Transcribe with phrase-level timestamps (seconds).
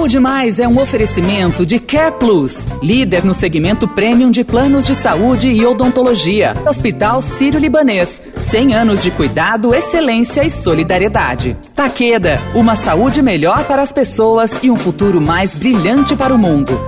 [0.00, 4.94] Saúde Mais é um oferecimento de Care Plus, líder no segmento premium de planos de
[4.94, 6.54] saúde e odontologia.
[6.66, 11.54] Hospital Sírio-Libanês, 100 anos de cuidado, excelência e solidariedade.
[11.74, 16.80] Taqueda, uma saúde melhor para as pessoas e um futuro mais brilhante para o mundo.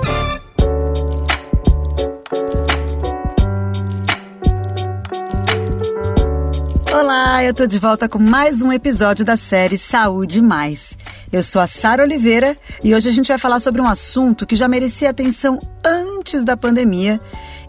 [6.93, 10.95] Olá, eu tô de volta com mais um episódio da série Saúde Mais.
[11.33, 12.55] Eu sou a Sara Oliveira
[12.85, 16.55] e hoje a gente vai falar sobre um assunto que já merecia atenção antes da
[16.55, 17.19] pandemia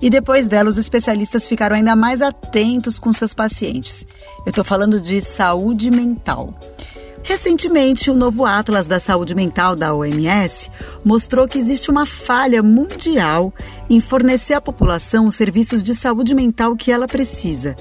[0.01, 4.05] e depois dela os especialistas ficaram ainda mais atentos com seus pacientes.
[4.45, 6.53] Eu tô falando de saúde mental.
[7.23, 10.69] Recentemente, o novo Atlas da Saúde Mental da OMS
[11.05, 13.53] mostrou que existe uma falha mundial
[13.89, 17.77] em fornecer à população os serviços de saúde mental que ela precisa.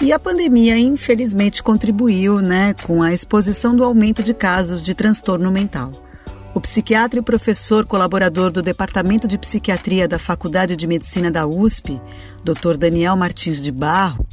[0.00, 5.50] E a pandemia, infelizmente, contribuiu né, com a exposição do aumento de casos de transtorno
[5.50, 5.92] mental.
[6.54, 12.00] O psiquiatra e professor colaborador do Departamento de Psiquiatria da Faculdade de Medicina da USP,
[12.44, 12.76] Dr.
[12.76, 14.24] Daniel Martins de Barro,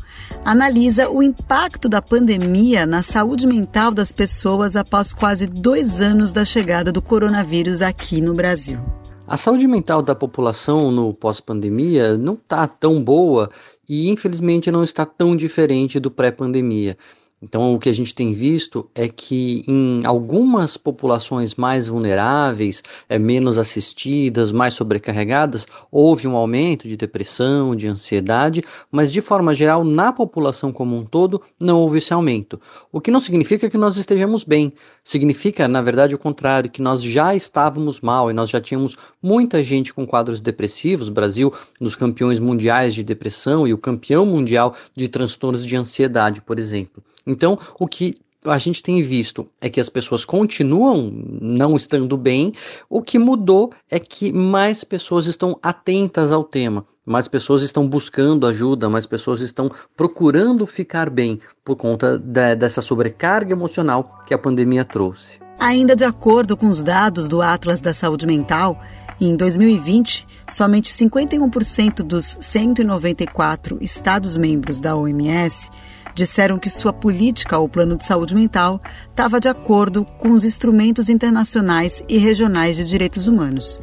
[0.45, 6.45] analisa o impacto da pandemia na saúde mental das pessoas após quase dois anos da
[6.45, 8.79] chegada do coronavírus aqui no Brasil.
[9.27, 13.49] A saúde mental da população no pós-pandemia não está tão boa
[13.87, 16.97] e infelizmente não está tão diferente do pré-pandemia.
[17.43, 23.17] Então, o que a gente tem visto é que em algumas populações mais vulneráveis, é,
[23.17, 29.83] menos assistidas, mais sobrecarregadas, houve um aumento de depressão, de ansiedade, mas de forma geral,
[29.83, 32.61] na população como um todo, não houve esse aumento.
[32.91, 34.71] O que não significa que nós estejamos bem,
[35.03, 39.63] significa, na verdade, o contrário, que nós já estávamos mal e nós já tínhamos muita
[39.63, 41.09] gente com quadros depressivos.
[41.09, 46.39] O Brasil, dos campeões mundiais de depressão e o campeão mundial de transtornos de ansiedade,
[46.43, 47.01] por exemplo.
[47.25, 48.13] Então, o que
[48.45, 52.53] a gente tem visto é que as pessoas continuam não estando bem,
[52.89, 58.47] o que mudou é que mais pessoas estão atentas ao tema, mais pessoas estão buscando
[58.47, 64.37] ajuda, mais pessoas estão procurando ficar bem por conta de, dessa sobrecarga emocional que a
[64.37, 65.39] pandemia trouxe.
[65.59, 68.81] Ainda de acordo com os dados do Atlas da Saúde Mental,
[69.19, 75.69] em 2020, somente 51% dos 194 Estados-membros da OMS
[76.15, 81.09] disseram que sua política ou plano de saúde mental estava de acordo com os instrumentos
[81.09, 83.79] internacionais e regionais de direitos humanos.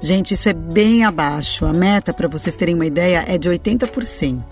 [0.00, 1.64] Gente, isso é bem abaixo.
[1.64, 4.42] A meta, para vocês terem uma ideia, é de 80%.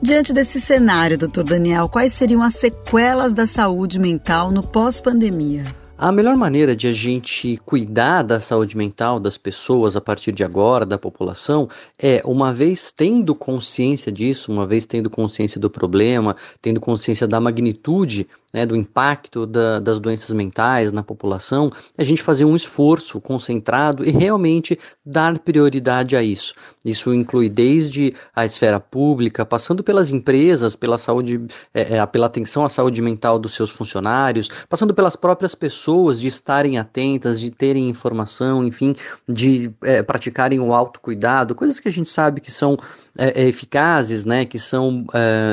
[0.00, 5.64] Diante desse cenário, doutor Daniel, quais seriam as sequelas da saúde mental no pós-pandemia?
[5.98, 10.44] A melhor maneira de a gente cuidar da saúde mental das pessoas a partir de
[10.44, 16.36] agora, da população, é, uma vez tendo consciência disso, uma vez tendo consciência do problema,
[16.60, 22.22] tendo consciência da magnitude né, do impacto da, das doenças mentais na população, a gente
[22.22, 26.54] fazer um esforço concentrado e realmente dar prioridade a isso.
[26.82, 31.38] Isso inclui desde a esfera pública, passando pelas empresas, pela saúde,
[31.74, 36.28] é, é, pela atenção à saúde mental dos seus funcionários, passando pelas próprias pessoas de
[36.28, 38.96] estarem atentas, de terem informação, enfim,
[39.28, 42.78] de é, praticarem o autocuidado, coisas que a gente sabe que são
[43.18, 45.04] é, é eficazes, né, que são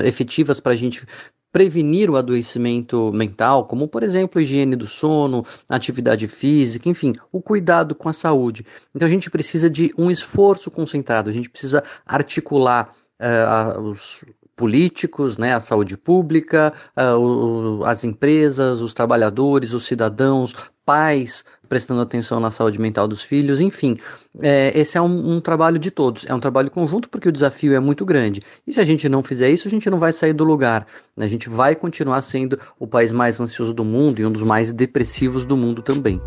[0.05, 1.05] efetivas para a gente
[1.53, 7.93] prevenir o adoecimento mental, como por exemplo higiene do sono, atividade física, enfim, o cuidado
[7.93, 8.65] com a saúde.
[8.93, 12.91] Então a gente precisa de um esforço concentrado, a gente precisa articular
[13.21, 14.25] uh, os
[14.55, 22.01] políticos, né, a saúde pública, uh, o, as empresas, os trabalhadores, os cidadãos, pais prestando
[22.01, 23.97] atenção na saúde mental dos filhos, enfim,
[24.43, 27.73] é, esse é um, um, trabalho de todos, é um trabalho conjunto porque o desafio
[27.73, 28.43] é muito grande.
[28.67, 30.85] E se a gente não fizer isso, a gente não vai sair do lugar.
[31.17, 34.71] A gente vai continuar sendo o país mais ansioso do mundo e um dos mais
[34.71, 36.21] depressivos do mundo também.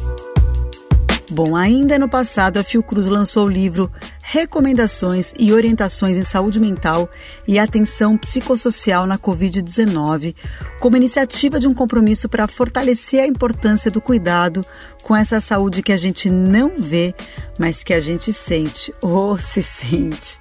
[1.30, 3.88] Bom, ainda no passado, a Fiocruz lançou o livro
[4.28, 7.08] Recomendações e Orientações em Saúde Mental
[7.46, 10.34] e Atenção Psicossocial na Covid-19,
[10.80, 14.66] como iniciativa de um compromisso para fortalecer a importância do cuidado
[15.04, 17.14] com essa saúde que a gente não vê,
[17.56, 20.40] mas que a gente sente ou se sente.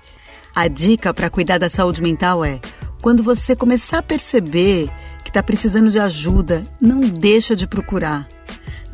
[0.56, 2.60] A dica para cuidar da saúde mental é:
[3.04, 4.90] quando você começar a perceber
[5.24, 8.28] que está precisando de ajuda, não deixa de procurar.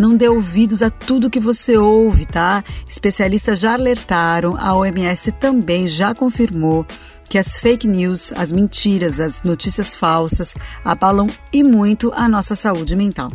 [0.01, 2.63] Não dê ouvidos a tudo que você ouve, tá?
[2.89, 6.83] Especialistas já alertaram, a OMS também já confirmou
[7.29, 12.95] que as fake news, as mentiras, as notícias falsas abalam e muito a nossa saúde
[12.95, 13.31] mental.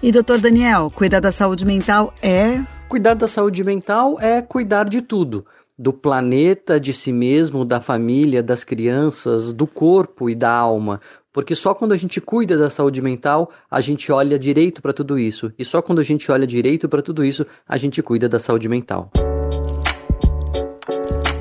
[0.00, 2.60] E doutor Daniel, cuidar da saúde mental é.
[2.88, 5.44] Cuidar da saúde mental é cuidar de tudo
[5.78, 11.00] do planeta, de si mesmo, da família, das crianças, do corpo e da alma
[11.32, 15.18] Porque só quando a gente cuida da saúde mental, a gente olha direito para tudo
[15.18, 15.52] isso.
[15.58, 18.68] E só quando a gente olha direito para tudo isso, a gente cuida da saúde
[18.68, 19.10] mental.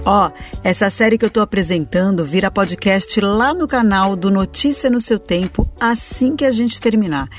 [0.06, 0.31] Ó, oh,
[0.63, 5.18] essa série que eu tô apresentando vira podcast lá no canal do Notícia no seu
[5.18, 7.30] tempo, assim que a gente terminar.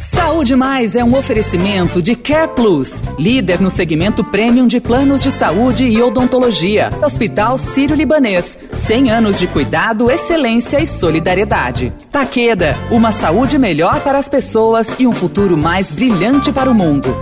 [0.00, 5.30] Saúde Mais é um oferecimento de Care Plus, líder no segmento premium de planos de
[5.30, 6.90] saúde e odontologia.
[7.02, 11.92] Hospital Sírio-Libanês, 100 anos de cuidado, excelência e solidariedade.
[12.10, 17.16] Taqueda, uma saúde melhor para as pessoas e um futuro mais brilhante para o mundo.